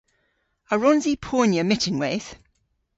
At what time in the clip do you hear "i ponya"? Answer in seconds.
1.11-1.63